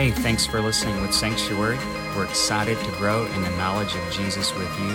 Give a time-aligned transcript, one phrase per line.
[0.00, 1.76] Hey, thanks for listening with Sanctuary.
[2.16, 4.92] We're excited to grow in the knowledge of Jesus with you.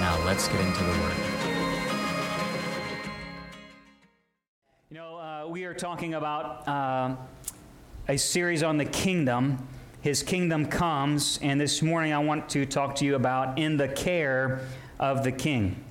[0.00, 1.12] Now, let's get into the Word.
[4.88, 7.16] You know, uh, we are talking about uh,
[8.08, 9.68] a series on the kingdom.
[10.00, 13.88] His kingdom comes, and this morning I want to talk to you about in the
[13.88, 14.62] care
[14.98, 15.84] of the king.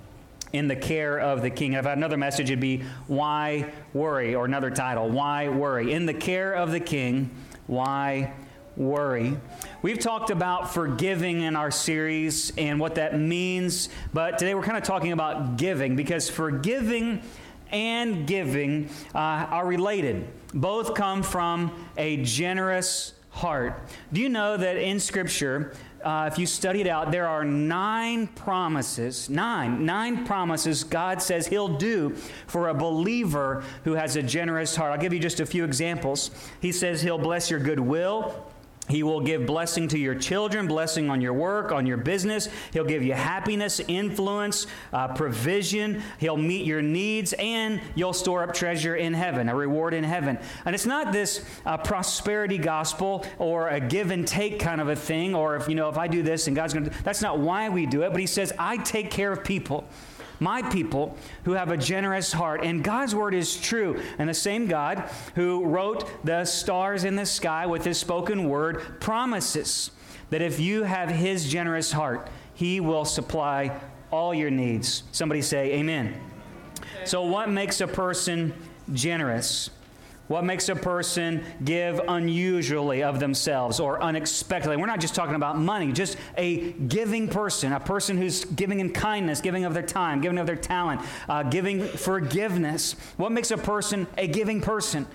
[0.54, 1.74] In the care of the king.
[1.74, 5.94] If I had another message, it'd be Why Worry, or another title, Why Worry?
[5.94, 7.30] In the care of the king,
[7.70, 8.34] why
[8.76, 9.38] worry?
[9.84, 14.78] We've talked about forgiving in our series and what that means, but today we're kind
[14.78, 17.22] of talking about giving because forgiving
[17.72, 20.28] and giving uh, are related.
[20.52, 23.80] Both come from a generous heart.
[24.12, 28.28] Do you know that in Scripture, uh, if you study it out, there are nine
[28.28, 32.16] promises, nine, nine promises God says He'll do
[32.48, 34.92] for a believer who has a generous heart.
[34.92, 36.32] I'll give you just a few examples.
[36.62, 38.49] He says He'll bless your goodwill.
[38.90, 42.50] He will give blessing to your children, blessing on your work, on your business.
[42.74, 46.02] He'll give you happiness, influence, uh, provision.
[46.18, 50.40] He'll meet your needs, and you'll store up treasure in heaven, a reward in heaven.
[50.66, 54.96] And it's not this uh, prosperity gospel or a give and take kind of a
[54.96, 57.40] thing, or if, you know, if I do this and God's going to, that's not
[57.40, 58.12] why we do it.
[58.12, 59.86] But He says, I take care of people
[60.40, 62.64] my people who have a generous heart.
[62.64, 64.02] And God's word is true.
[64.18, 69.00] And the same God who wrote the stars in the sky with his spoken word
[69.00, 69.92] promises
[70.30, 73.80] that if you have his generous heart, he will supply
[74.12, 75.04] all your needs.
[75.12, 76.20] Somebody say, Amen.
[77.06, 78.54] So, what makes a person
[78.94, 79.70] generous?
[80.30, 84.78] What makes a person give unusually of themselves or unexpectedly?
[84.78, 88.94] We're not just talking about money, just a giving person, a person who's giving in
[88.94, 92.94] kindness, giving of their time, giving of their talent, uh, giving forgiveness.
[93.18, 95.08] What makes a person a giving person?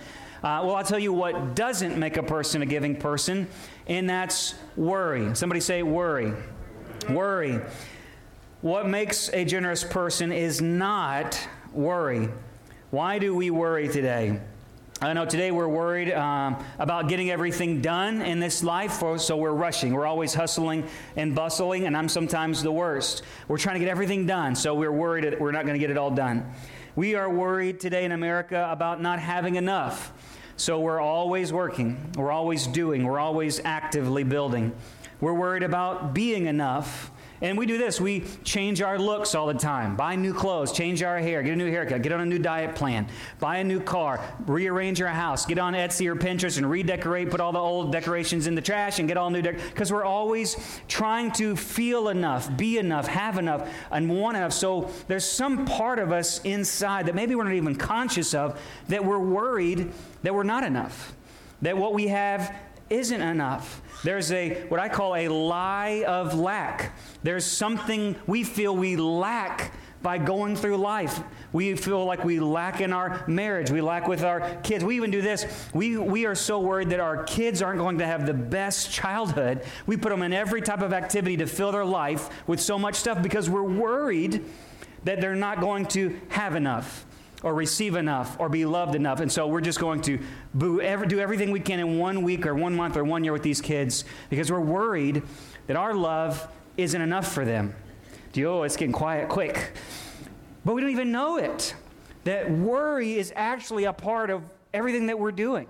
[0.43, 3.47] Uh, well, I'll tell you what doesn't make a person a giving person,
[3.87, 5.33] and that's worry.
[5.37, 6.33] Somebody say worry.
[7.09, 7.61] Worry.
[8.63, 11.39] What makes a generous person is not
[11.73, 12.31] worry.
[12.91, 14.41] Why do we worry today?
[15.05, 19.53] I know today we're worried um, about getting everything done in this life, so we're
[19.53, 19.93] rushing.
[19.93, 23.23] We're always hustling and bustling, and I'm sometimes the worst.
[23.47, 25.91] We're trying to get everything done, so we're worried that we're not going to get
[25.91, 26.51] it all done.
[26.97, 30.11] We are worried today in America about not having enough,
[30.57, 34.75] so we're always working, we're always doing, we're always actively building.
[35.21, 37.11] We're worried about being enough,
[37.45, 41.03] and we do this we change our looks all the time, buy new clothes, change
[41.03, 43.07] our hair, get a new haircut, get on a new diet plan,
[43.39, 47.41] buy a new car, rearrange our house, get on Etsy or Pinterest and redecorate, put
[47.41, 50.57] all the old decorations in the trash and get all new because we're always
[50.89, 54.55] trying to feel enough, be enough, have enough, and want enough.
[54.55, 59.05] So there's some part of us inside that maybe we're not even conscious of that
[59.05, 61.13] we're worried that we're not enough,
[61.61, 62.57] that what we have
[62.91, 63.83] isn't enough.
[64.03, 66.97] There's a what I call a lie of lack.
[67.23, 69.73] There's something we feel we lack
[70.03, 71.23] by going through life.
[71.55, 73.71] We feel like we lack in our marriage.
[73.71, 74.85] We lack with our kids.
[74.85, 75.47] We even do this.
[75.73, 79.65] We, we are so worried that our kids aren't going to have the best childhood.
[79.87, 82.97] We put them in every type of activity to fill their life with so much
[82.97, 84.45] stuff because we're worried
[85.05, 87.07] that they're not going to have enough
[87.45, 89.21] or receive enough or be loved enough.
[89.21, 90.19] And so we're just going to
[90.57, 93.61] do everything we can in one week or one month or one year with these
[93.61, 95.23] kids because we're worried
[95.67, 97.75] that our love isn't enough for them.
[98.33, 99.75] You, oh, it's getting quiet quick.
[100.65, 101.77] But we don't even know it.
[102.25, 105.69] That worry is actually a part of everything that we're doing.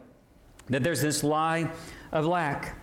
[0.70, 1.70] That there's this lie
[2.12, 2.78] of lack.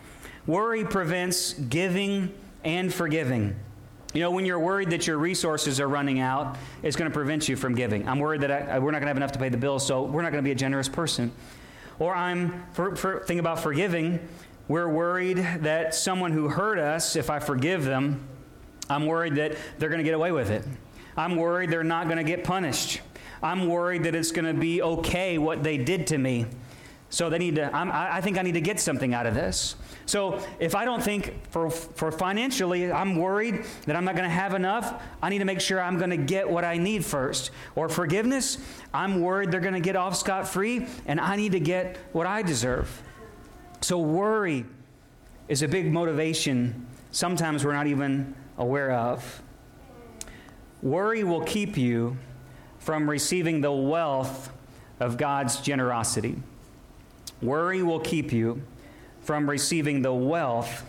[0.46, 2.32] Worry prevents giving
[2.64, 3.56] and forgiving.
[4.14, 7.48] You know, when you're worried that your resources are running out, it's going to prevent
[7.48, 8.08] you from giving.
[8.10, 10.04] I'm worried that I, we're not going to have enough to pay the bills, so
[10.04, 11.32] we're not going to be a generous person.
[11.98, 14.20] Or I'm, for, for, think about forgiving.
[14.68, 18.28] We're worried that someone who hurt us, if I forgive them,
[18.90, 20.66] I'm worried that they're going to get away with it.
[21.16, 23.00] I'm worried they're not going to get punished.
[23.42, 26.48] I'm worried that it's going to be okay what they did to me.
[27.12, 29.76] So they need to, I'm, i think I need to get something out of this.
[30.06, 34.34] So if I don't think for, for financially, I'm worried that I'm not going to
[34.34, 37.52] have enough, I need to make sure I'm going to get what I need first.
[37.76, 38.58] Or forgiveness,
[38.94, 42.26] I'm worried they're going to get off scot free and I need to get what
[42.26, 43.04] I deserve.
[43.82, 44.66] So worry
[45.48, 49.44] is a big motivation sometimes we're not even aware of.
[50.82, 52.18] Worry will keep you
[52.80, 54.52] from receiving the wealth
[55.00, 56.42] of God's generosity.
[57.42, 58.62] Worry will keep you
[59.22, 60.84] from receiving the wealth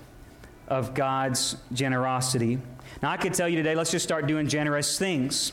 [0.68, 2.58] of God's generosity.
[3.02, 5.52] Now, I could tell you today, let's just start doing generous things.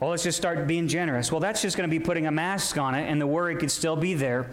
[0.00, 1.30] Well, let's just start being generous.
[1.30, 3.70] Well, that's just going to be putting a mask on it, and the worry could
[3.70, 4.48] still be there.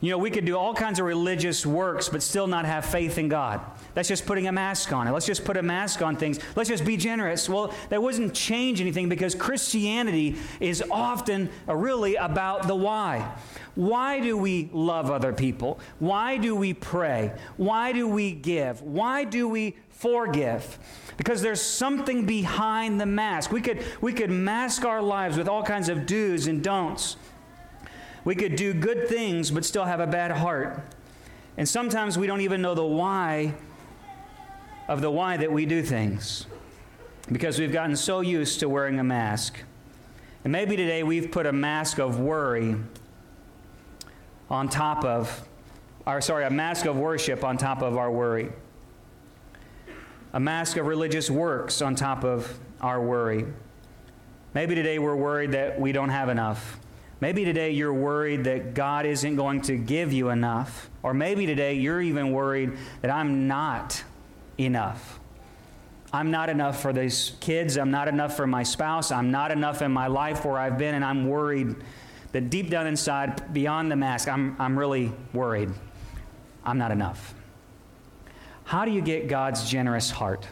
[0.00, 3.16] You know, we could do all kinds of religious works, but still not have faith
[3.16, 3.60] in God.
[3.94, 5.12] That's just putting a mask on it.
[5.12, 6.38] Let's just put a mask on things.
[6.56, 7.48] Let's just be generous.
[7.48, 13.34] Well, that wouldn't change anything because Christianity is often really about the why.
[13.74, 15.80] Why do we love other people?
[15.98, 17.32] Why do we pray?
[17.56, 18.82] Why do we give?
[18.82, 20.78] Why do we forgive?
[21.16, 23.50] Because there's something behind the mask.
[23.50, 27.16] We could, we could mask our lives with all kinds of do's and don'ts.
[28.24, 30.80] We could do good things but still have a bad heart.
[31.56, 33.54] And sometimes we don't even know the why
[34.88, 36.46] of the why that we do things
[37.32, 39.58] because we've gotten so used to wearing a mask.
[40.44, 42.76] And maybe today we've put a mask of worry
[44.50, 45.48] on top of,
[46.06, 48.52] or sorry, a mask of worship on top of our worry,
[50.32, 53.46] a mask of religious works on top of our worry.
[54.52, 56.78] Maybe today we're worried that we don't have enough.
[57.20, 60.90] Maybe today you're worried that God isn't going to give you enough.
[61.02, 64.04] Or maybe today you're even worried that I'm not
[64.58, 65.20] enough.
[66.12, 67.76] I'm not enough for these kids.
[67.76, 69.10] I'm not enough for my spouse.
[69.10, 71.74] I'm not enough in my life where I've been, and I'm worried
[72.34, 75.70] that deep down inside, beyond the mask, I'm, I'm really worried.
[76.64, 77.32] I'm not enough.
[78.64, 80.48] How do you get God's generous heart?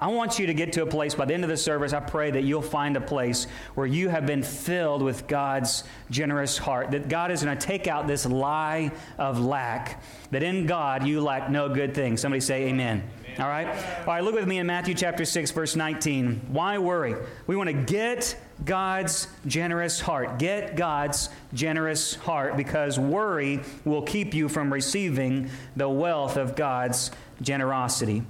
[0.00, 1.92] I want you to get to a place by the end of the service.
[1.92, 6.56] I pray that you'll find a place where you have been filled with God's generous
[6.56, 6.92] heart.
[6.92, 11.20] That God is going to take out this lie of lack, that in God you
[11.20, 12.16] lack no good thing.
[12.16, 13.02] Somebody say, Amen.
[13.40, 13.66] All right?
[13.66, 16.42] All right, look with me in Matthew chapter 6, verse 19.
[16.48, 17.16] Why worry?
[17.48, 20.38] We want to get God's generous heart.
[20.38, 27.10] Get God's generous heart because worry will keep you from receiving the wealth of God's
[27.42, 28.22] generosity.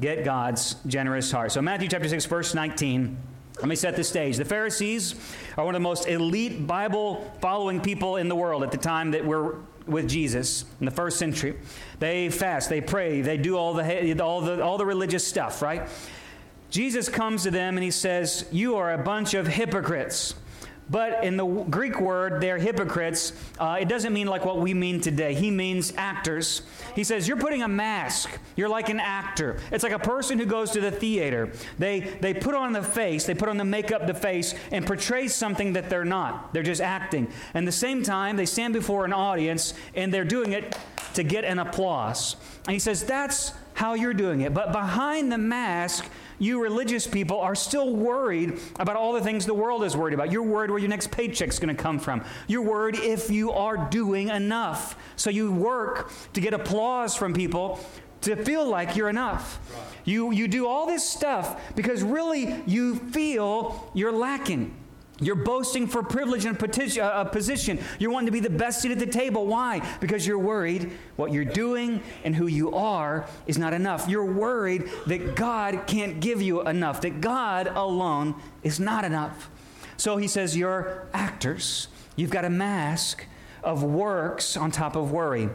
[0.00, 1.52] Get God's generous heart.
[1.52, 3.16] So, Matthew chapter 6, verse 19.
[3.58, 4.36] Let me set the stage.
[4.36, 5.14] The Pharisees
[5.56, 9.12] are one of the most elite Bible following people in the world at the time
[9.12, 9.54] that we're
[9.86, 11.56] with Jesus in the first century.
[12.00, 15.88] They fast, they pray, they do all the, all the, all the religious stuff, right?
[16.74, 20.34] Jesus comes to them and he says, You are a bunch of hypocrites.
[20.90, 23.32] But in the Greek word, they're hypocrites.
[23.60, 25.34] Uh, it doesn't mean like what we mean today.
[25.34, 26.62] He means actors.
[26.96, 28.28] He says, You're putting a mask.
[28.56, 29.60] You're like an actor.
[29.70, 31.52] It's like a person who goes to the theater.
[31.78, 35.28] They, they put on the face, they put on the makeup, the face, and portray
[35.28, 36.52] something that they're not.
[36.52, 37.28] They're just acting.
[37.54, 40.76] And the same time, they stand before an audience and they're doing it
[41.14, 42.34] to get an applause.
[42.66, 44.54] And he says, That's how you're doing it.
[44.54, 49.54] But behind the mask, you religious people are still worried about all the things the
[49.54, 50.32] world is worried about.
[50.32, 52.24] You're worried where your next paycheck's going to come from.
[52.46, 54.96] You're worried if you are doing enough.
[55.16, 57.80] So you work to get applause from people
[58.22, 59.58] to feel like you're enough.
[60.04, 64.74] You, you do all this stuff because really you feel you're lacking.
[65.20, 67.78] You're boasting for privilege and uh, uh, position.
[68.00, 69.46] You're wanting to be the best seat at the table.
[69.46, 69.80] Why?
[70.00, 74.08] Because you're worried what you're doing and who you are is not enough.
[74.08, 78.34] You're worried that God can't give you enough, that God alone
[78.64, 79.50] is not enough.
[79.96, 81.86] So he says, You're actors.
[82.16, 83.24] You've got a mask
[83.62, 85.48] of works on top of worry.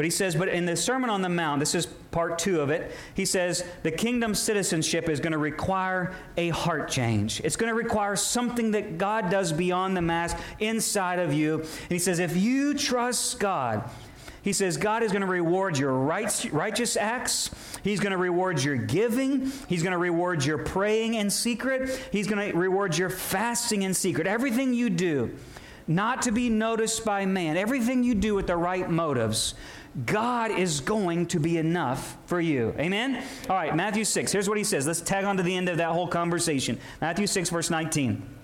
[0.00, 2.70] But he says, but in the Sermon on the Mount, this is part two of
[2.70, 7.42] it, he says the kingdom citizenship is going to require a heart change.
[7.44, 11.58] It's going to require something that God does beyond the mask inside of you.
[11.60, 13.90] And he says, if you trust God,
[14.40, 17.50] he says God is going to reward your righteous acts.
[17.84, 19.52] He's going to reward your giving.
[19.68, 21.90] He's going to reward your praying in secret.
[22.10, 24.26] He's going to reward your fasting in secret.
[24.26, 25.36] Everything you do,
[25.90, 29.54] not to be noticed by man, everything you do with the right motives,
[30.06, 32.72] God is going to be enough for you.
[32.78, 33.22] Amen?
[33.48, 34.30] All right, Matthew 6.
[34.30, 34.86] Here's what he says.
[34.86, 36.78] Let's tag on to the end of that whole conversation.
[37.00, 38.39] Matthew 6, verse 19.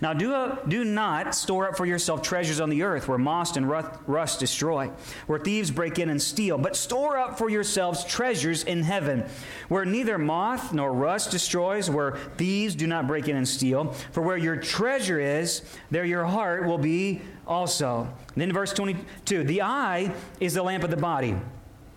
[0.00, 3.56] Now, do, uh, do not store up for yourself treasures on the earth where moss
[3.56, 4.90] and rust destroy,
[5.26, 9.24] where thieves break in and steal, but store up for yourselves treasures in heaven,
[9.68, 13.92] where neither moth nor rust destroys, where thieves do not break in and steal.
[14.12, 18.02] For where your treasure is, there your heart will be also.
[18.34, 21.36] And then verse 22 the eye is the lamp of the body.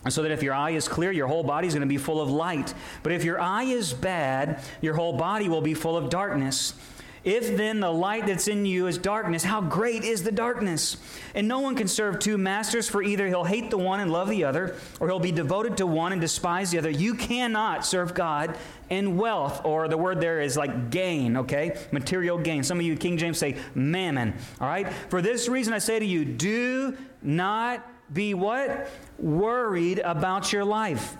[0.05, 1.97] And so that if your eye is clear, your whole body is going to be
[1.97, 2.73] full of light.
[3.03, 6.73] But if your eye is bad, your whole body will be full of darkness.
[7.23, 10.97] If then the light that's in you is darkness, how great is the darkness?
[11.35, 14.29] And no one can serve two masters, for either he'll hate the one and love
[14.29, 16.89] the other, or he'll be devoted to one and despise the other.
[16.89, 18.57] You cannot serve God
[18.89, 21.77] and wealth, or the word there is like gain, okay?
[21.91, 22.63] Material gain.
[22.63, 24.91] Some of you, King James, say mammon, all right?
[25.09, 28.89] For this reason I say to you, do not be what?
[29.17, 31.17] Worried about your life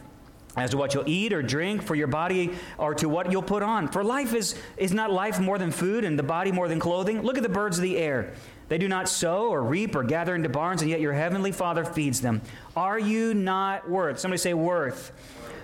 [0.58, 3.64] as to what you'll eat or drink for your body or to what you'll put
[3.64, 3.88] on.
[3.88, 7.22] For life is, is not life more than food and the body more than clothing.
[7.22, 8.34] Look at the birds of the air.
[8.68, 11.84] They do not sow or reap or gather into barns, and yet your heavenly Father
[11.84, 12.42] feeds them.
[12.76, 14.20] Are you not worth?
[14.20, 15.12] Somebody say, worth.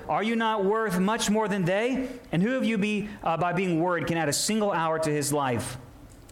[0.10, 2.08] Are you not worth much more than they?
[2.32, 5.10] And who of you, be, uh, by being worried, can add a single hour to
[5.10, 5.78] his life?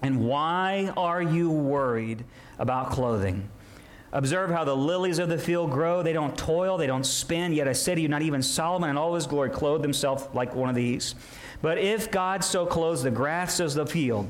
[0.02, 2.26] And why are you worried
[2.60, 3.50] about clothing?
[4.14, 6.04] Observe how the lilies of the field grow.
[6.04, 7.52] They don't toil, they don't spin.
[7.52, 10.54] Yet I say to you, not even Solomon in all his glory clothed himself like
[10.54, 11.16] one of these.
[11.64, 14.30] But if God so clothes the grass of the field,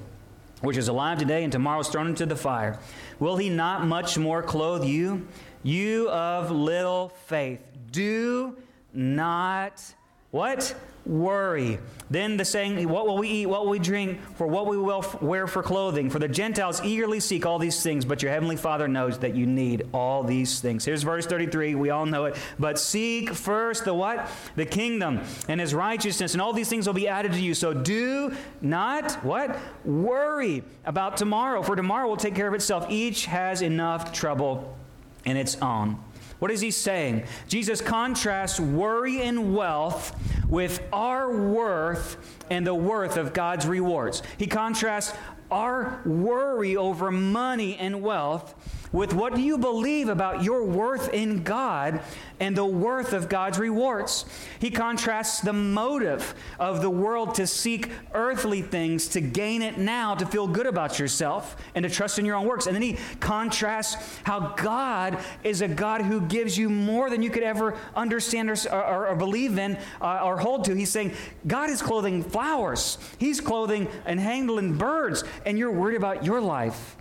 [0.61, 2.79] which is alive today and tomorrow is thrown into the fire,
[3.19, 5.27] will he not much more clothe you?
[5.63, 7.59] You of little faith.
[7.91, 8.55] Do
[8.93, 9.83] not
[10.31, 10.73] what?
[11.05, 11.79] Worry.
[12.09, 13.45] Then the saying, What will we eat?
[13.47, 14.19] What will we drink?
[14.35, 16.09] For what we will wear for clothing?
[16.09, 19.45] For the Gentiles eagerly seek all these things, but your heavenly Father knows that you
[19.45, 20.85] need all these things.
[20.85, 21.75] Here's verse 33.
[21.75, 22.35] We all know it.
[22.59, 24.29] But seek first the what?
[24.55, 27.53] The kingdom and his righteousness, and all these things will be added to you.
[27.53, 29.57] So do not what?
[29.83, 32.85] Worry about tomorrow, for tomorrow will take care of itself.
[32.89, 34.77] Each has enough trouble
[35.25, 35.97] in its own.
[36.43, 37.23] What is he saying?
[37.47, 40.13] Jesus contrasts worry and wealth
[40.49, 42.17] with our worth
[42.49, 44.21] and the worth of God's rewards.
[44.37, 45.13] He contrasts
[45.49, 48.55] our worry over money and wealth
[48.93, 51.99] with what you believe about your worth in God
[52.39, 54.25] and the worth of God's rewards.
[54.59, 60.13] He contrasts the motive of the world to seek earthly things, to gain it now,
[60.15, 62.67] to feel good about yourself, and to trust in your own works.
[62.67, 67.31] And then he contrasts how God is a God who gives you more than you
[67.31, 70.75] could ever understand or, or, or believe in uh, or hold to.
[70.75, 71.13] He's saying,
[71.47, 76.95] God is clothing flowers, He's clothing and handling birds, and you're worried about your life.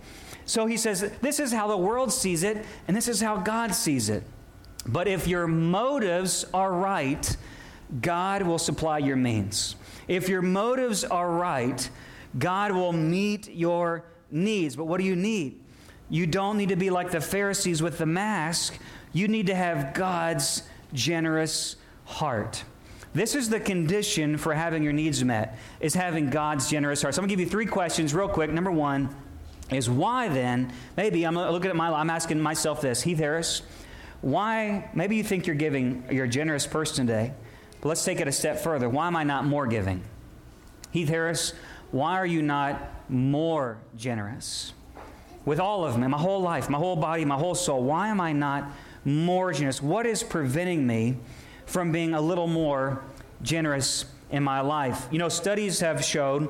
[0.45, 3.73] So he says, This is how the world sees it, and this is how God
[3.73, 4.23] sees it.
[4.85, 7.35] But if your motives are right,
[8.01, 9.75] God will supply your means.
[10.07, 11.89] If your motives are right,
[12.37, 14.75] God will meet your needs.
[14.75, 15.61] But what do you need?
[16.09, 18.77] You don't need to be like the Pharisees with the mask.
[19.13, 22.63] You need to have God's generous heart.
[23.13, 27.13] This is the condition for having your needs met, is having God's generous heart.
[27.13, 28.49] So I'm going to give you three questions real quick.
[28.49, 29.15] Number one,
[29.71, 33.61] is why then, maybe I'm looking at my, I'm asking myself this, Heath Harris,
[34.21, 37.33] why, maybe you think you're giving, you're a generous person today,
[37.81, 38.87] but let's take it a step further.
[38.87, 40.03] Why am I not more giving?
[40.91, 41.53] Heath Harris,
[41.91, 42.79] why are you not
[43.09, 44.73] more generous?
[45.45, 48.21] With all of me, my whole life, my whole body, my whole soul, why am
[48.21, 48.71] I not
[49.03, 49.81] more generous?
[49.81, 51.17] What is preventing me
[51.65, 53.03] from being a little more
[53.41, 55.07] generous in my life?
[55.11, 56.47] You know, studies have shown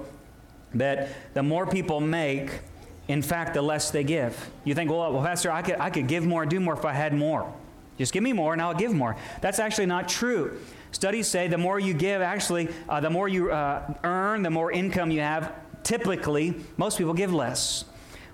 [0.76, 2.52] that the more people make,
[3.08, 4.50] in fact, the less they give.
[4.64, 6.94] You think, well, well Pastor, I could, I could give more do more if I
[6.94, 7.54] had more.
[7.98, 9.16] Just give me more and I'll give more.
[9.42, 10.60] That's actually not true.
[10.92, 14.72] Studies say the more you give, actually, uh, the more you uh, earn, the more
[14.72, 15.52] income you have.
[15.84, 17.86] Typically, most people give less.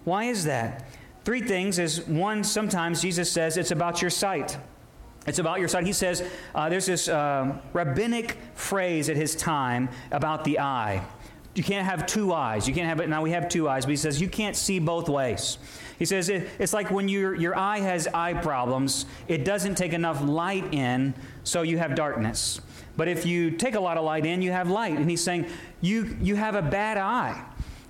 [0.04, 0.86] Why is that?
[1.26, 4.58] Three things is one, sometimes Jesus says it's about your sight.
[5.28, 5.86] It's about your sight.
[5.86, 6.24] He says
[6.56, 11.04] uh, there's this uh, rabbinic phrase at his time about the eye
[11.56, 12.68] you can't have two eyes.
[12.68, 13.10] You can't have it.
[13.10, 15.58] Now we have two eyes, but he says you can't see both ways.
[15.98, 19.94] He says it, it's like when your, your eye has eye problems, it doesn't take
[19.94, 21.14] enough light in,
[21.44, 22.62] so you have darkness.
[22.96, 24.98] But if you take a lot of light in, you have light.
[24.98, 25.48] And he's saying
[25.82, 27.44] you, you have a bad eye.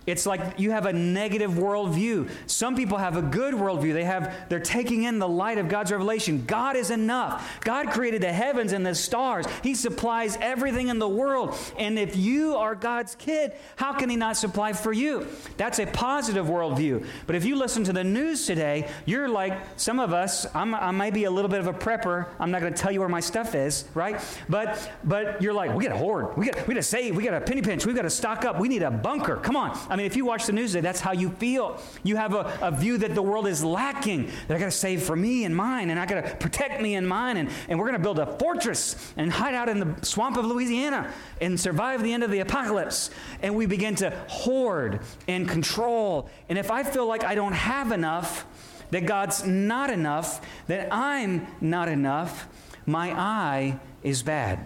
[0.10, 2.30] It's like you have a negative worldview.
[2.48, 3.94] Some people have a good worldview.
[3.94, 6.46] They have, they're taking in the light of God's revelation.
[6.46, 7.60] God is enough.
[7.62, 9.46] God created the heavens and the stars.
[9.64, 11.56] He supplies everything in the world.
[11.78, 15.28] And if you are God's kid, how can He not supply for you?
[15.58, 17.06] That's a positive worldview.
[17.28, 20.46] But if you listen to the news today, you're like some of us.
[20.56, 22.28] I'm, I might be a little bit of a prepper.
[22.40, 24.22] I'm not going to tell you where my stuff is, right?
[24.48, 26.38] But but you're like, we got to hoard.
[26.38, 27.16] We got we got to save.
[27.16, 27.86] We got to penny pinch.
[27.86, 28.60] We got to stock up.
[28.60, 29.38] We need a bunker.
[29.38, 29.78] Come on.
[29.90, 31.82] I mean, if you watch the news today, that's how you feel.
[32.04, 35.04] You have a, a view that the world is lacking, that I got to save
[35.04, 37.86] for me and mine, and I got to protect me and mine, and, and we're
[37.86, 42.02] going to build a fortress and hide out in the swamp of Louisiana and survive
[42.02, 43.10] the end of the apocalypse.
[43.42, 46.30] And we begin to hoard and control.
[46.48, 48.46] And if I feel like I don't have enough,
[48.92, 52.48] that God's not enough, that I'm not enough,
[52.86, 54.66] my eye is bad.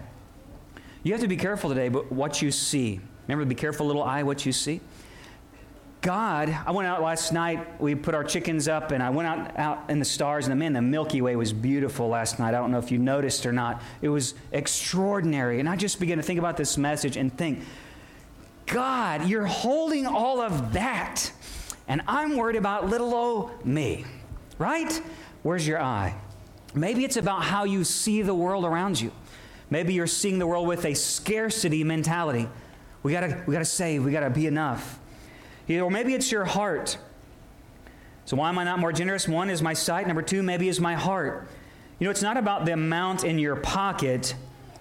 [1.02, 3.00] You have to be careful today but what you see.
[3.26, 4.80] Remember, be careful, little eye, what you see.
[6.04, 7.80] God, I went out last night.
[7.80, 10.74] We put our chickens up, and I went out, out in the stars, and man,
[10.74, 12.48] the Milky Way was beautiful last night.
[12.48, 13.80] I don't know if you noticed or not.
[14.02, 15.60] It was extraordinary.
[15.60, 17.60] And I just began to think about this message and think,
[18.66, 21.32] God, you're holding all of that,
[21.88, 24.04] and I'm worried about little old me,
[24.58, 24.92] right?
[25.42, 26.14] Where's your eye?
[26.74, 29.10] Maybe it's about how you see the world around you.
[29.70, 32.46] Maybe you're seeing the world with a scarcity mentality.
[33.02, 34.98] We gotta, we gotta save, we gotta be enough.
[35.68, 36.98] Or maybe it's your heart.
[38.26, 39.28] So, why am I not more generous?
[39.28, 40.06] One is my sight.
[40.06, 41.48] Number two, maybe is my heart.
[41.98, 44.34] You know, it's not about the amount in your pocket,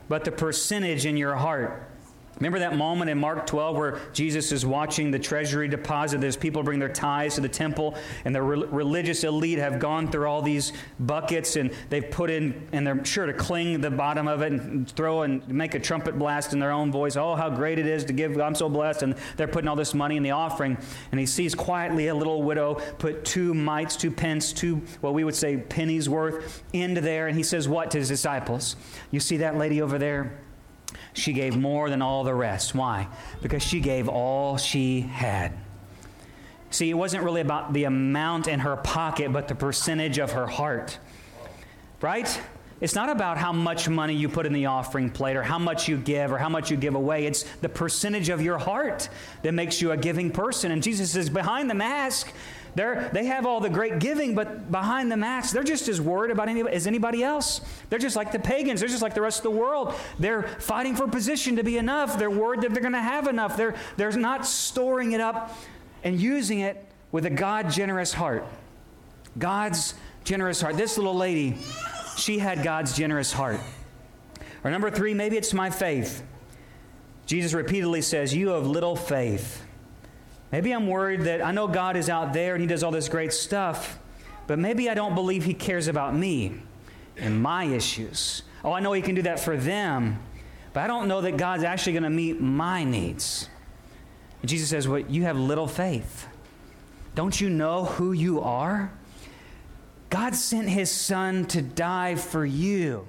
[0.10, 1.90] but the percentage in your heart.
[2.38, 6.64] Remember that moment in Mark 12 where Jesus is watching the treasury deposit as people
[6.64, 10.42] bring their tithes to the temple, and the re- religious elite have gone through all
[10.42, 14.52] these buckets and they've put in, and they're sure to cling the bottom of it
[14.52, 17.16] and throw and make a trumpet blast in their own voice.
[17.16, 18.40] Oh, how great it is to give!
[18.40, 19.04] I'm so blessed.
[19.04, 20.78] And they're putting all this money in the offering,
[21.12, 25.24] and he sees quietly a little widow put two mites, two pence, two what we
[25.24, 28.76] would say pennies worth into there, and he says, "What to his disciples?
[29.12, 30.43] You see that lady over there?"
[31.14, 32.74] She gave more than all the rest.
[32.74, 33.08] Why?
[33.42, 35.54] Because she gave all she had.
[36.72, 40.48] See, it wasn't really about the amount in her pocket, but the percentage of her
[40.48, 40.98] heart.
[42.02, 42.42] Right?
[42.82, 45.88] It's not about how much money you put in the offering plate or how much
[45.88, 47.26] you give or how much you give away.
[47.26, 49.08] It's the percentage of your heart
[49.44, 50.72] that makes you a giving person.
[50.72, 52.34] And Jesus says, behind the mask,
[52.76, 56.32] they're, they have all the great giving, but behind the mask, they're just as worried
[56.32, 57.62] about anybody, as anybody else.
[57.90, 58.80] They're just like the pagans.
[58.80, 59.94] They're just like the rest of the world.
[60.18, 62.18] They're fighting for position to be enough.
[62.18, 63.56] They're worried that they're going to have enough.
[63.58, 65.56] They're, they're not storing it up
[66.04, 68.46] and using it with a God generous heart.
[69.38, 70.76] God's generous heart.
[70.76, 71.58] This little lady,
[72.18, 73.60] she had God's generous heart.
[74.64, 76.24] Or number three, maybe it's my faith.
[77.26, 79.64] Jesus repeatedly says, You have little faith.
[80.54, 83.10] Maybe I'm worried that I know God is out there and He does all this
[83.10, 83.98] great stuff,
[84.46, 86.62] but maybe I don't believe He cares about me
[87.18, 88.44] and my issues.
[88.64, 90.20] Oh, I know He can do that for them,
[90.72, 93.50] but I don't know that God's actually going to meet my needs.
[94.44, 96.28] And Jesus says, Well, you have little faith.
[97.16, 98.94] Don't you know who you are?
[100.12, 103.08] God sent His Son to die for you.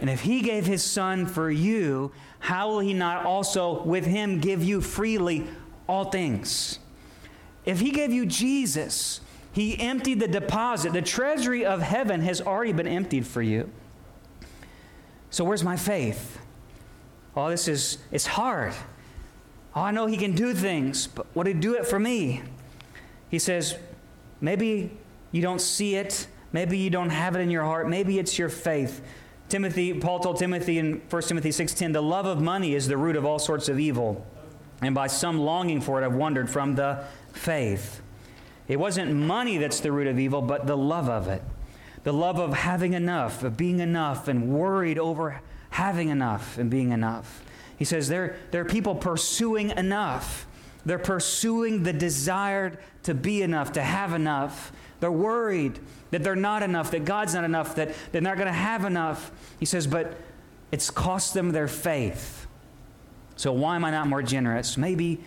[0.00, 4.38] And if He gave His Son for you, how will He not also with Him
[4.38, 5.48] give you freely
[5.90, 6.78] all things.
[7.64, 9.20] If he gave you Jesus,
[9.52, 10.92] he emptied the deposit.
[10.92, 13.68] The treasury of heaven has already been emptied for you.
[15.30, 16.38] So where's my faith?
[17.36, 18.72] Oh, this is it's hard.
[19.74, 22.42] Oh, I know he can do things, but would he do it for me?
[23.28, 23.76] He says,
[24.40, 24.96] maybe
[25.32, 28.48] you don't see it, maybe you don't have it in your heart, maybe it's your
[28.48, 29.00] faith.
[29.48, 33.16] Timothy, Paul told Timothy in 1 Timothy 6:10, the love of money is the root
[33.16, 34.24] of all sorts of evil
[34.82, 38.02] and by some longing for it have wandered from the faith.
[38.68, 41.42] It wasn't money that's the root of evil, but the love of it.
[42.04, 46.92] The love of having enough, of being enough, and worried over having enough and being
[46.92, 47.42] enough.
[47.76, 50.46] He says there, there are people pursuing enough.
[50.84, 54.72] They're pursuing the desire to be enough, to have enough.
[55.00, 55.78] They're worried
[56.10, 59.30] that they're not enough, that God's not enough, that they're not going to have enough.
[59.58, 60.16] He says, but
[60.72, 62.39] it's cost them their faith.
[63.40, 64.76] So, why am I not more generous?
[64.76, 65.18] Maybe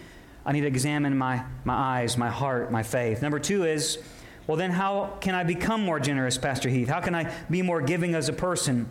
[0.45, 3.23] I need to examine my, my eyes, my heart, my faith.
[3.23, 3.97] Number two is,
[4.45, 6.87] well, then how can I become more generous, Pastor Heath?
[6.87, 8.87] How can I be more giving as a person?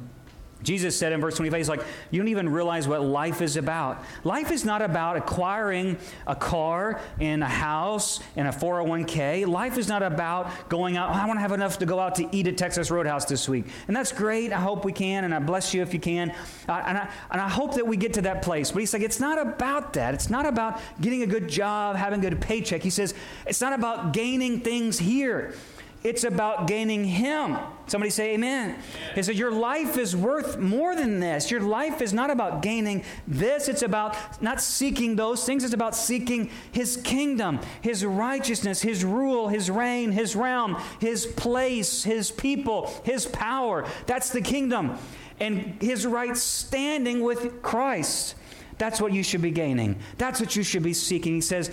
[0.63, 4.05] Jesus said in verse 25, He's like, You don't even realize what life is about.
[4.25, 9.47] Life is not about acquiring a car and a house and a 401k.
[9.47, 12.15] Life is not about going out, oh, I want to have enough to go out
[12.17, 13.67] to eat at Texas Roadhouse this week.
[13.89, 14.53] And that's great.
[14.53, 16.31] I hope we can, and I bless you if you can.
[16.69, 18.71] Uh, and, I, and I hope that we get to that place.
[18.71, 20.15] But He's like, It's not about that.
[20.15, 22.83] It's not about getting a good job, having a good paycheck.
[22.83, 23.15] He says,
[23.47, 25.55] It's not about gaining things here.
[26.05, 27.57] It's about gaining Him.
[27.87, 28.77] Somebody say amen.
[29.15, 31.51] He said, Your life is worth more than this.
[31.51, 33.69] Your life is not about gaining this.
[33.69, 35.63] It's about not seeking those things.
[35.63, 42.03] It's about seeking His kingdom, His righteousness, His rule, His reign, His realm, His place,
[42.03, 43.87] His people, His power.
[44.07, 44.99] That's the kingdom.
[45.39, 48.35] And His right standing with Christ.
[48.79, 50.01] That's what you should be gaining.
[50.19, 51.35] That's what you should be seeking.
[51.35, 51.71] He says,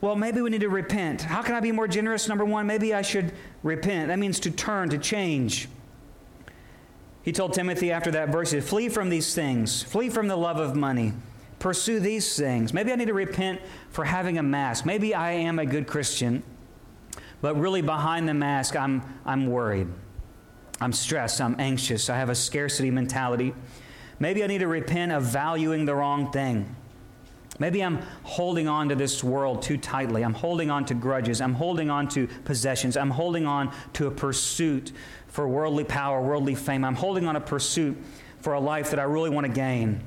[0.00, 1.22] well, maybe we need to repent.
[1.22, 2.28] How can I be more generous?
[2.28, 3.32] Number one, maybe I should
[3.62, 4.08] repent.
[4.08, 5.68] That means to turn, to change.
[7.22, 10.76] He told Timothy after that verse, Flee from these things, flee from the love of
[10.76, 11.12] money,
[11.58, 12.72] pursue these things.
[12.72, 14.86] Maybe I need to repent for having a mask.
[14.86, 16.42] Maybe I am a good Christian,
[17.40, 19.88] but really behind the mask, I'm, I'm worried.
[20.80, 21.40] I'm stressed.
[21.40, 22.08] I'm anxious.
[22.08, 23.52] I have a scarcity mentality.
[24.20, 26.74] Maybe I need to repent of valuing the wrong thing.
[27.58, 30.24] Maybe I'm holding on to this world too tightly.
[30.24, 31.40] I'm holding on to grudges.
[31.40, 32.96] I'm holding on to possessions.
[32.96, 34.92] I'm holding on to a pursuit
[35.26, 36.84] for worldly power, worldly fame.
[36.84, 37.96] I'm holding on a pursuit
[38.40, 40.02] for a life that I really want to gain.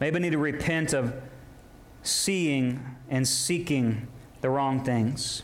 [0.00, 1.14] Maybe I need to repent of
[2.02, 4.06] seeing and seeking
[4.40, 5.42] the wrong things.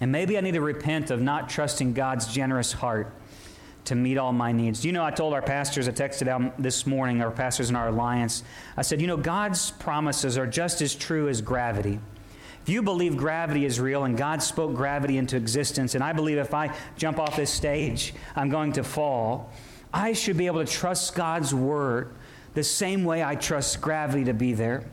[0.00, 3.12] And maybe I need to repent of not trusting God's generous heart
[3.88, 4.84] to meet all my needs.
[4.84, 7.88] You know, I told our pastors, I texted out this morning, our pastors in our
[7.88, 8.44] alliance,
[8.76, 11.98] I said, you know, God's promises are just as true as gravity.
[12.62, 16.36] If you believe gravity is real and God spoke gravity into existence, and I believe
[16.36, 19.50] if I jump off this stage, I'm going to fall,
[19.92, 22.12] I should be able to trust God's word
[22.52, 24.84] the same way I trust gravity to be there.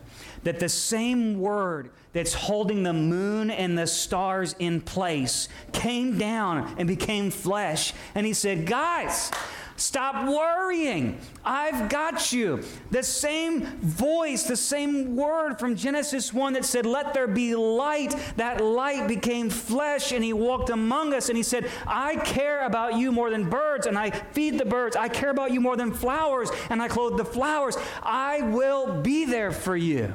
[0.46, 6.76] That the same word that's holding the moon and the stars in place came down
[6.78, 7.94] and became flesh.
[8.16, 9.32] And he said, Guys,
[9.78, 11.20] Stop worrying.
[11.44, 12.64] I've got you.
[12.92, 18.16] The same voice, the same word from Genesis 1 that said, Let there be light.
[18.38, 22.96] That light became flesh and he walked among us and he said, I care about
[22.96, 24.96] you more than birds and I feed the birds.
[24.96, 27.76] I care about you more than flowers and I clothe the flowers.
[28.02, 30.14] I will be there for you.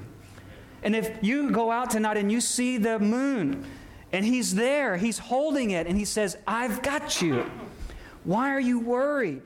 [0.83, 3.67] And if you go out tonight and you see the moon
[4.13, 7.51] and he's there, he's holding it and he says, I've got you.
[8.25, 9.43] Why are you worried?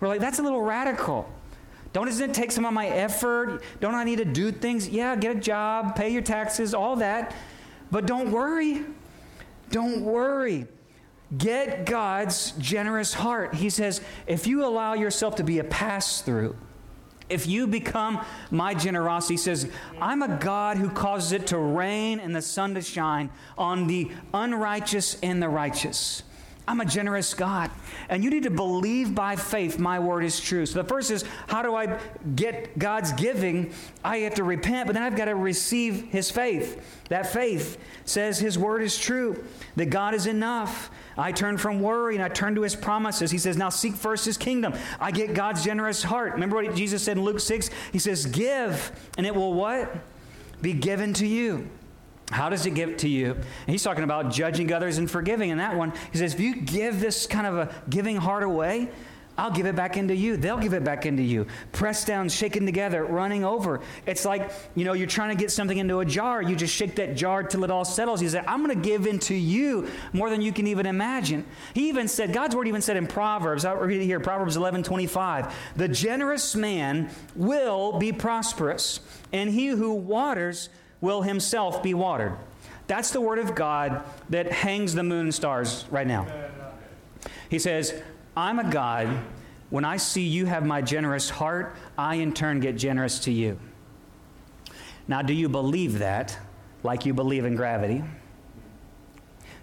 [0.00, 1.30] We're like, that's a little radical.
[1.92, 3.62] Don't it take some of my effort?
[3.80, 4.88] Don't I need to do things?
[4.88, 7.34] Yeah, get a job, pay your taxes, all that.
[7.90, 8.84] But don't worry.
[9.70, 10.66] Don't worry.
[11.36, 13.54] Get God's generous heart.
[13.54, 16.56] He says, if you allow yourself to be a pass through,
[17.28, 22.20] if you become my generosity, he says, I'm a God who causes it to rain
[22.20, 26.22] and the sun to shine on the unrighteous and the righteous.
[26.66, 27.70] I'm a generous God.
[28.08, 30.64] And you need to believe by faith my word is true.
[30.64, 31.98] So the first is how do I
[32.36, 33.72] get God's giving?
[34.04, 36.80] I have to repent, but then I've got to receive his faith.
[37.08, 39.44] That faith says his word is true,
[39.74, 40.90] that God is enough.
[41.18, 43.30] I turn from worry and I turn to his promises.
[43.30, 44.72] He says, Now seek first his kingdom.
[45.00, 46.34] I get God's generous heart.
[46.34, 47.70] Remember what Jesus said in Luke 6?
[47.92, 49.92] He says, Give, and it will what?
[50.62, 51.68] Be given to you.
[52.32, 53.32] How does it give to you?
[53.32, 55.50] And he's talking about judging others and forgiving.
[55.50, 58.90] And that one, he says, if you give this kind of a giving heart away,
[59.36, 60.36] I'll give it back into you.
[60.36, 61.46] They'll give it back into you.
[61.72, 63.80] Pressed down, shaken together, running over.
[64.06, 66.42] It's like, you know, you're trying to get something into a jar.
[66.42, 68.20] You just shake that jar till it all settles.
[68.20, 71.46] He said, I'm going to give into you more than you can even imagine.
[71.72, 74.82] He even said, God's word even said in Proverbs, I'll read it here, Proverbs 11
[74.82, 79.00] 25, the generous man will be prosperous,
[79.32, 80.68] and he who waters
[81.02, 82.38] will himself be watered.
[82.86, 86.26] That's the word of God that hangs the moon and stars right now.
[87.50, 87.94] He says,
[88.34, 89.08] I'm a God.
[89.68, 93.58] When I see you have my generous heart, I in turn get generous to you.
[95.08, 96.38] Now, do you believe that
[96.82, 98.02] like you believe in gravity?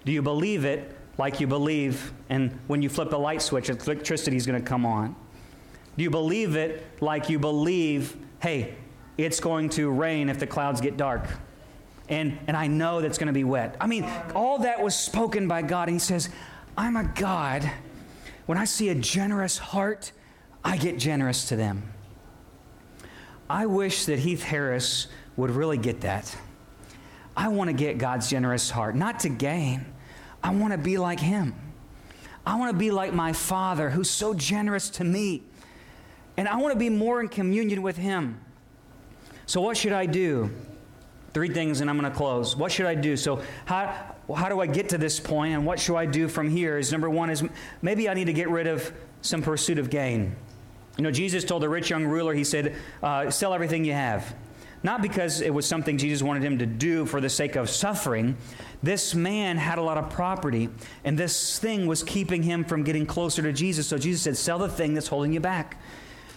[0.06, 4.38] Do you believe it like you believe and when you flip the light switch, electricity
[4.38, 5.16] is going to come on?
[5.98, 8.76] Do you believe it like you believe, hey,
[9.26, 11.26] it's going to rain if the clouds get dark.
[12.08, 13.76] And, and I know that's going to be wet.
[13.80, 14.04] I mean,
[14.34, 15.88] all that was spoken by God.
[15.88, 16.30] And He says,
[16.78, 17.70] I'm a God.
[18.46, 20.12] When I see a generous heart,
[20.64, 21.84] I get generous to them.
[23.50, 26.36] I wish that Heath Harris would really get that.
[27.36, 29.86] I want to get God's generous heart, not to gain.
[30.44, 31.56] I want to be like Him.
[32.46, 35.44] I want to be like my Father who's so generous to me.
[36.38, 38.40] And I want to be more in communion with Him.
[39.50, 40.52] So, what should I do?
[41.34, 42.56] Three things, and I'm going to close.
[42.56, 43.18] What should I do?
[43.18, 46.52] So, how, how do I get to this point, and what should I do from
[46.52, 46.78] here?
[46.78, 47.44] Is number one is
[47.82, 50.36] maybe I need to get rid of some pursuit of gain.
[51.00, 54.36] You know, Jesus told the rich young ruler, he said, uh, sell everything you have.
[54.84, 58.38] Not because it was something Jesus wanted him to do for the sake of suffering.
[58.84, 60.70] This man had a lot of property,
[61.04, 63.88] and this thing was keeping him from getting closer to Jesus.
[63.88, 65.82] So Jesus said, Sell the thing that's holding you back.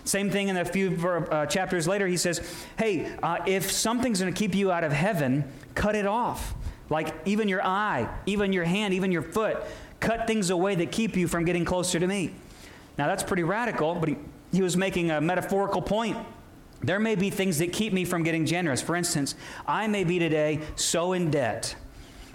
[0.04, 2.40] Same thing in a few uh, chapters later, he says,
[2.76, 6.54] Hey, uh, if something's going to keep you out of heaven, cut it off.
[6.90, 9.62] Like even your eye, even your hand, even your foot.
[10.00, 12.34] Cut things away that keep you from getting closer to me.
[12.98, 14.16] Now, that's pretty radical, but he,
[14.52, 16.16] he was making a metaphorical point.
[16.82, 18.82] There may be things that keep me from getting generous.
[18.82, 19.36] For instance,
[19.66, 21.76] I may be today so in debt,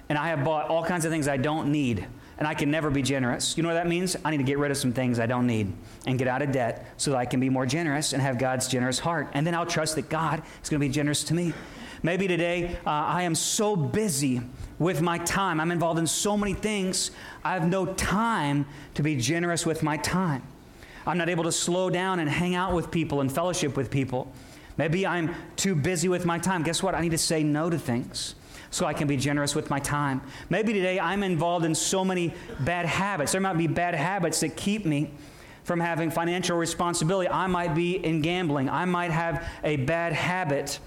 [0.08, 2.08] and I have bought all kinds of things I don't need
[2.39, 3.58] and I can never be generous.
[3.58, 4.15] You know what that means?
[4.23, 5.73] I need to get rid of some things I don't need
[6.06, 8.67] and get out of debt so that I can be more generous and have God's
[8.67, 9.30] generous heart.
[9.34, 11.54] And then I'll trust that God is going to be generous to me.
[12.04, 14.41] Maybe today uh, I am so busy
[14.78, 15.60] with my time.
[15.60, 17.10] I'm involved in so many things.
[17.43, 20.43] I have no time to be generous with my time.
[21.08, 24.32] I'm not able to slow down and hang out with people and fellowship with people.
[24.78, 26.62] Maybe I'm too busy with my time.
[26.62, 26.93] Guess what?
[26.93, 28.36] I need to say no to things
[28.69, 30.21] so I can be generous with my time.
[30.49, 33.32] Maybe today I'm involved in so many bad habits.
[33.32, 35.12] There might be bad habits that keep me
[35.63, 37.30] from having financial responsibility.
[37.30, 38.69] I might be in gambling.
[38.69, 40.80] I might have a bad habit.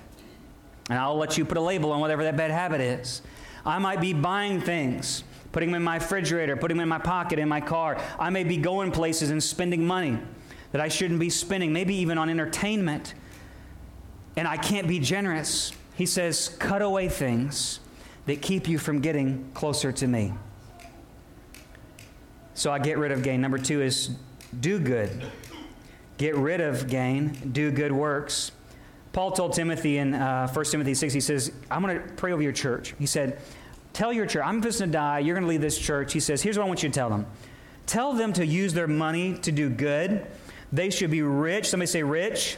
[0.88, 3.22] And I'll let you put a label on whatever that bad habit is.
[3.64, 7.38] I might be buying things, putting them in my refrigerator, putting them in my pocket,
[7.38, 8.00] in my car.
[8.18, 10.18] I may be going places and spending money
[10.72, 13.14] that I shouldn't be spending, maybe even on entertainment.
[14.36, 15.72] And I can't be generous.
[16.00, 17.78] He says, cut away things
[18.24, 20.32] that keep you from getting closer to me.
[22.54, 23.42] So I get rid of gain.
[23.42, 24.12] Number two is
[24.60, 25.10] do good.
[26.16, 28.50] Get rid of gain, do good works.
[29.12, 32.40] Paul told Timothy in uh, 1 Timothy 6, he says, I'm going to pray over
[32.40, 32.94] your church.
[32.98, 33.38] He said,
[33.92, 35.18] Tell your church, I'm just going to die.
[35.18, 36.14] You're going to leave this church.
[36.14, 37.26] He says, Here's what I want you to tell them
[37.84, 40.26] tell them to use their money to do good.
[40.72, 41.68] They should be rich.
[41.68, 42.56] Somebody say, rich.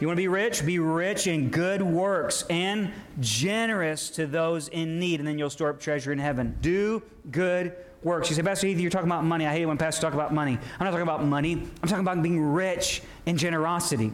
[0.00, 0.64] You want to be rich?
[0.64, 5.68] Be rich in good works and generous to those in need, and then you'll store
[5.68, 6.56] up treasure in heaven.
[6.62, 8.30] Do good works.
[8.30, 9.46] You say, Pastor Heath, you're talking about money.
[9.46, 10.52] I hate when pastors talk about money.
[10.52, 11.52] I'm not talking about money.
[11.52, 14.12] I'm talking about being rich in generosity.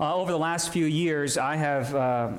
[0.00, 1.94] Uh, over the last few years, I have.
[1.94, 2.30] Uh,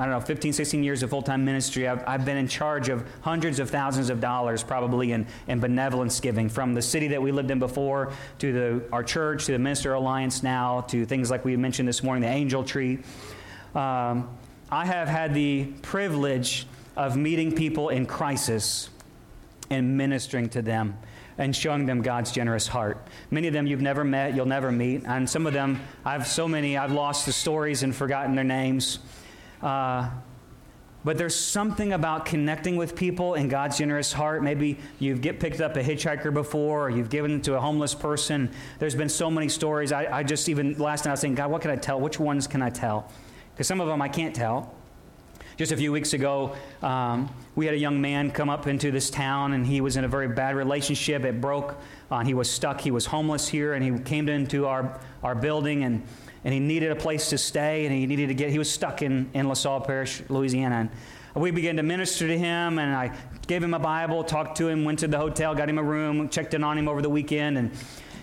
[0.00, 2.88] I don't know, 15, 16 years of full time ministry, I've, I've, been in charge
[2.88, 7.20] of hundreds of thousands of dollars probably in, in benevolence giving from the city that
[7.20, 11.30] we lived in before to the, our church, to the Minister Alliance now, to things
[11.30, 13.00] like we mentioned this morning, the Angel Tree.
[13.74, 14.34] Um,
[14.70, 18.88] I have had the privilege of meeting people in crisis
[19.68, 20.96] and ministering to them
[21.36, 23.06] and showing them God's generous heart.
[23.30, 26.48] Many of them you've never met, you'll never meet, and some of them, I've so
[26.48, 29.00] many, I've lost the stories and forgotten their names.
[29.62, 30.10] Uh,
[31.02, 34.42] but there's something about connecting with people in God's generous heart.
[34.42, 38.50] Maybe you've get picked up a hitchhiker before, or you've given to a homeless person.
[38.78, 39.92] There's been so many stories.
[39.92, 41.98] I, I just even last night I was saying, God, what can I tell?
[41.98, 43.10] Which ones can I tell?
[43.54, 44.74] Because some of them I can't tell.
[45.56, 49.10] Just a few weeks ago, um, we had a young man come up into this
[49.10, 51.24] town, and he was in a very bad relationship.
[51.24, 51.76] It broke.
[52.10, 52.80] Uh, he was stuck.
[52.80, 56.02] He was homeless here, and he came into our, our building, and
[56.44, 59.02] and he needed a place to stay, and he needed to get, he was stuck
[59.02, 60.90] in, in LaSalle Parish, Louisiana.
[61.34, 64.68] And we began to minister to him, and I gave him a Bible, talked to
[64.68, 67.10] him, went to the hotel, got him a room, checked in on him over the
[67.10, 67.70] weekend, and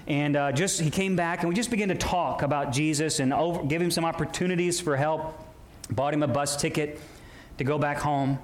[0.07, 3.33] and uh, just he came back, and we just began to talk about Jesus and
[3.33, 5.37] over, give him some opportunities for help.
[5.89, 6.99] Bought him a bus ticket
[7.57, 8.39] to go back home.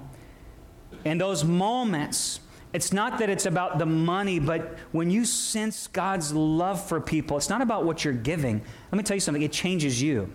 [1.06, 2.40] And those moments
[2.74, 7.36] it's not that it's about the money, but when you sense God's love for people,
[7.36, 8.60] it's not about what you're giving.
[8.90, 10.28] Let me tell you something, it changes you.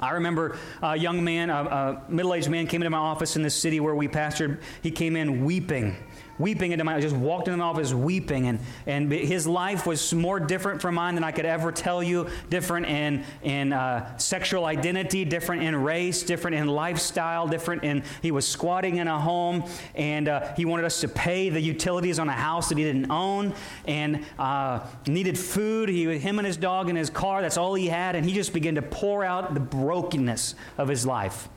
[0.00, 3.42] I remember a young man, a, a middle aged man, came into my office in
[3.42, 4.60] the city where we pastored.
[4.82, 5.96] He came in weeping
[6.38, 8.46] weeping into my, I just walked into my office weeping.
[8.46, 12.28] And, and his life was more different from mine than I could ever tell you.
[12.50, 18.30] Different in, in uh, sexual identity, different in race, different in lifestyle, different in, he
[18.30, 22.28] was squatting in a home and uh, he wanted us to pay the utilities on
[22.28, 23.54] a house that he didn't own
[23.86, 25.88] and uh, needed food.
[25.88, 28.16] He, him and his dog in his car, that's all he had.
[28.16, 31.48] And he just began to pour out the brokenness of his life.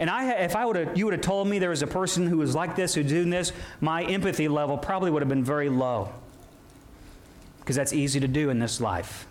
[0.00, 2.26] And I, if I would have, you would have told me there was a person
[2.26, 5.68] who was like this, who's doing this, my empathy level probably would have been very
[5.68, 6.10] low.
[7.58, 9.26] Because that's easy to do in this life.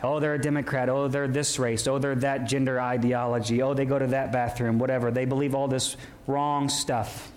[0.00, 0.88] Oh, they're a Democrat.
[0.88, 1.88] Oh, they're this race.
[1.88, 3.62] Oh, they're that gender ideology.
[3.62, 5.10] Oh, they go to that bathroom, whatever.
[5.10, 5.96] They believe all this
[6.28, 7.32] wrong stuff.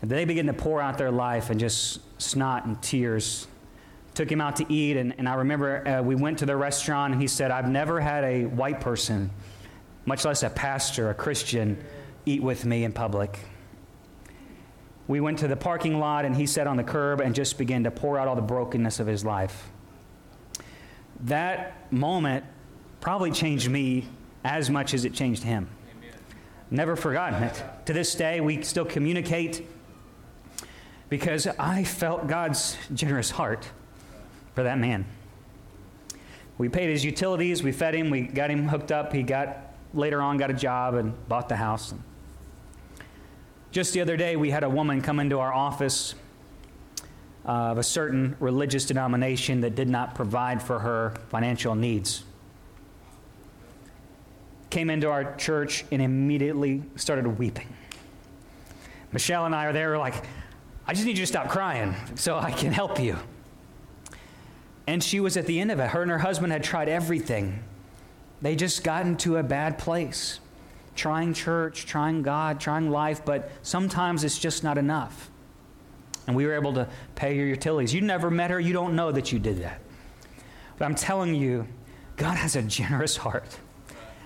[0.00, 3.46] And they begin to pour out their life and just snot and tears.
[4.14, 7.12] Took him out to eat, and, and I remember uh, we went to the restaurant,
[7.12, 9.30] and he said, I've never had a white person
[10.04, 11.82] much less a pastor, a Christian,
[12.26, 13.38] eat with me in public.
[15.08, 17.84] We went to the parking lot and he sat on the curb and just began
[17.84, 19.70] to pour out all the brokenness of his life.
[21.20, 22.44] That moment
[23.00, 24.08] probably changed me
[24.44, 25.68] as much as it changed him.
[25.96, 26.14] Amen.
[26.70, 27.62] Never forgotten it.
[27.86, 29.66] To this day, we still communicate
[31.08, 33.68] because I felt God's generous heart
[34.54, 35.04] for that man.
[36.58, 40.20] We paid his utilities, we fed him, we got him hooked up, he got later
[40.20, 41.94] on got a job and bought the house.
[43.70, 46.14] Just the other day, we had a woman come into our office
[47.46, 52.24] uh, of a certain religious denomination that did not provide for her financial needs.
[54.70, 57.68] Came into our church and immediately started weeping.
[59.10, 60.14] Michelle and I are there, like,
[60.86, 63.18] I just need you to stop crying so I can help you.
[64.86, 65.88] And she was at the end of it.
[65.88, 67.62] Her and her husband had tried everything
[68.42, 70.40] they just got into a bad place.
[70.94, 75.30] Trying church, trying God, trying life, but sometimes it's just not enough.
[76.26, 77.94] And we were able to pay your utilities.
[77.94, 79.80] You never met her, you don't know that you did that.
[80.76, 81.66] But I'm telling you,
[82.16, 83.58] God has a generous heart.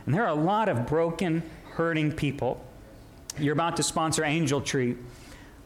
[0.07, 2.65] And there are a lot of broken, hurting people.
[3.39, 4.97] You're about to sponsor Angel Tree.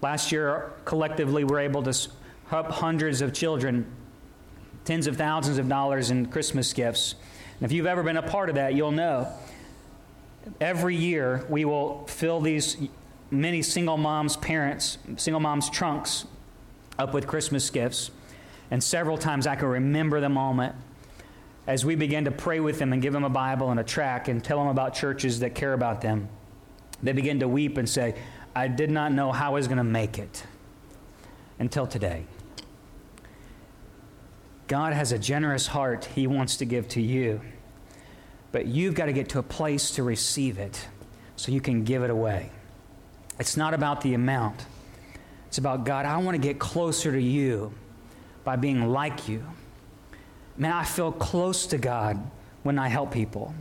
[0.03, 2.09] Last year, collectively, we were able to
[2.49, 3.87] help hundreds of children,
[4.85, 7.15] tens of thousands of dollars in Christmas gifts.
[7.61, 9.29] And if you've ever been a part of that, you'll know.
[10.61, 12.79] Every year, we will fill these
[13.31, 16.25] many single moms' parents, single moms' trunks
[16.99, 18.11] up with Christmas gifts.
[18.71, 20.75] And several times I can remember the moment
[21.67, 24.29] as we begin to pray with them and give them a Bible and a track
[24.29, 26.29] and tell them about churches that care about them.
[27.03, 28.15] they begin to weep and say,
[28.55, 30.45] I did not know how I was going to make it
[31.59, 32.25] until today.
[34.71, 37.41] God has a generous heart He wants to give to you,
[38.53, 40.87] but you've got to get to a place to receive it
[41.35, 42.51] so you can give it away.
[43.41, 44.65] It's not about the amount,
[45.49, 47.75] it's about God, I want to get closer to you
[48.45, 49.45] by being like you.
[50.57, 52.31] Man, I feel close to God
[52.63, 53.53] when I help people.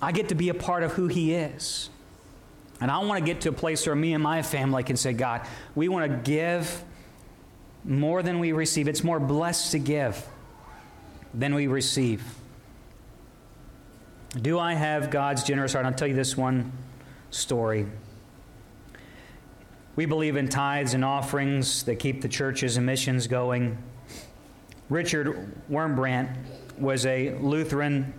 [0.00, 1.90] I get to be a part of who He is.
[2.80, 5.12] And I want to get to a place where me and my family can say,
[5.12, 6.84] God, we want to give
[7.84, 8.88] more than we receive.
[8.88, 10.26] It's more blessed to give
[11.34, 12.22] than we receive.
[14.40, 15.84] Do I have God's generous heart?
[15.84, 16.72] I'll tell you this one
[17.30, 17.86] story.
[19.94, 23.76] We believe in tithes and offerings that keep the churches and missions going.
[24.88, 26.34] Richard Wurmbrand
[26.78, 28.14] was a Lutheran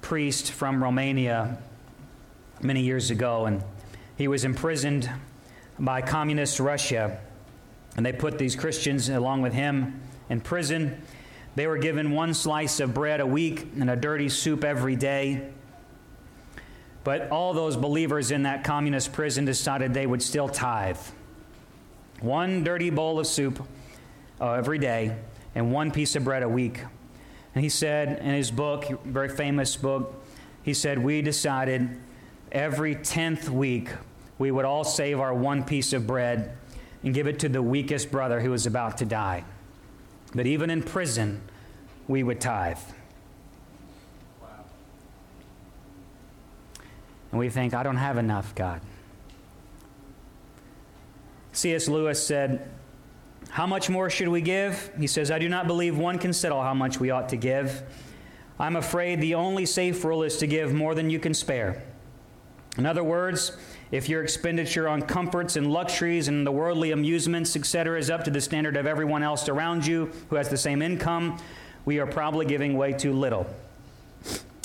[0.00, 1.58] priest from Romania
[2.60, 3.64] many years ago, and
[4.16, 5.10] he was imprisoned
[5.78, 7.18] by communist Russia.
[7.96, 10.00] And they put these Christians along with him
[10.30, 11.02] in prison.
[11.54, 15.50] They were given one slice of bread a week and a dirty soup every day.
[17.04, 20.98] But all those believers in that communist prison decided they would still tithe.
[22.20, 23.66] One dirty bowl of soup
[24.40, 25.16] uh, every day
[25.54, 26.80] and one piece of bread a week.
[27.54, 30.24] And he said in his book, very famous book,
[30.62, 31.98] he said, We decided
[32.50, 33.90] every 10th week
[34.38, 36.56] we would all save our one piece of bread
[37.02, 39.44] and give it to the weakest brother who was about to die.
[40.34, 41.40] But even in prison,
[42.08, 42.78] we would tithe.
[47.30, 48.80] And we think, I don't have enough, God.
[51.52, 51.88] C.S.
[51.88, 52.68] Lewis said,
[53.48, 54.90] how much more should we give?
[54.98, 57.82] He says, I do not believe one can settle how much we ought to give.
[58.58, 61.82] I'm afraid the only safe rule is to give more than you can spare.
[62.78, 63.56] In other words,
[63.92, 68.30] if your expenditure on comforts and luxuries and the worldly amusements, etc., is up to
[68.30, 71.38] the standard of everyone else around you who has the same income,
[71.84, 73.46] we are probably giving way too little.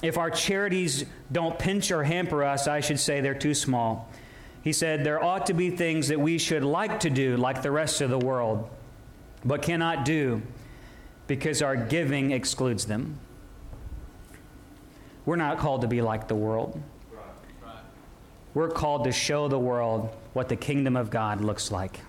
[0.02, 4.10] If our charities don't pinch or hamper us, I should say they're too small.
[4.64, 7.72] He said, There ought to be things that we should like to do like the
[7.72, 8.70] rest of the world,
[9.44, 10.42] but cannot do
[11.26, 13.20] because our giving excludes them.
[15.26, 16.82] We're not called to be like the world.
[18.58, 22.00] We're called to show the world what the kingdom of God looks like.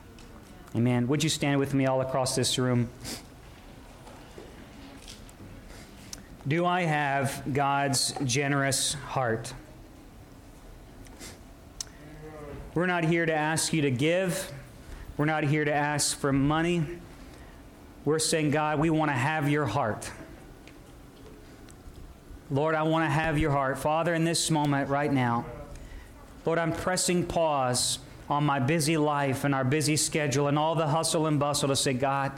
[0.75, 1.07] Amen.
[1.09, 2.89] Would you stand with me all across this room?
[6.47, 9.53] Do I have God's generous heart?
[12.73, 14.51] We're not here to ask you to give.
[15.19, 16.83] We're not here to ask for money.
[18.07, 20.11] We're saying, God, we want to have your heart.
[22.51, 23.77] Lord, I want to have your heart.
[23.77, 25.45] Father, in this moment right now,
[26.49, 27.99] Lord, I'm pressing pause
[28.31, 31.77] on my busy life and our busy schedule and all the hustle and bustle to
[31.77, 32.33] say, God,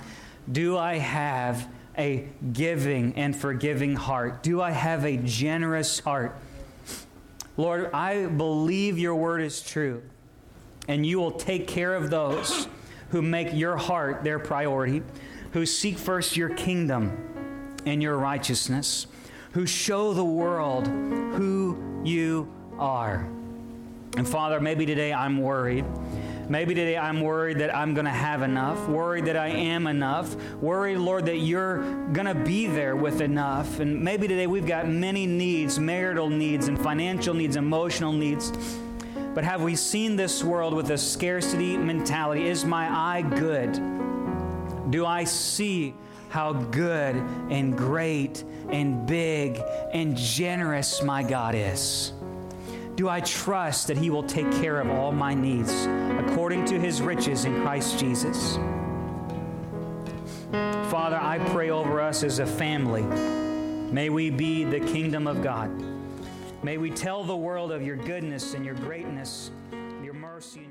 [0.50, 4.42] do I have a giving and forgiving heart?
[4.42, 6.36] Do I have a generous heart?
[7.56, 10.02] Lord, I believe your word is true
[10.88, 12.66] and you will take care of those
[13.10, 15.04] who make your heart their priority,
[15.52, 19.06] who seek first your kingdom and your righteousness,
[19.52, 23.30] who show the world who you are.
[24.16, 25.84] And Father, maybe today I'm worried.
[26.48, 30.34] Maybe today I'm worried that I'm going to have enough, worried that I am enough,
[30.60, 31.78] worried, Lord, that you're
[32.12, 33.78] going to be there with enough.
[33.78, 38.50] And maybe today we've got many needs marital needs and financial needs, emotional needs.
[39.32, 42.48] But have we seen this world with a scarcity mentality?
[42.48, 44.90] Is my eye good?
[44.90, 45.94] Do I see
[46.30, 52.12] how good and great and big and generous my God is?
[53.00, 55.86] Do I trust that He will take care of all my needs
[56.18, 58.56] according to His riches in Christ Jesus?
[60.90, 63.00] Father, I pray over us as a family.
[63.90, 65.70] May we be the kingdom of God.
[66.62, 69.50] May we tell the world of your goodness and your greatness,
[70.02, 70.66] your mercy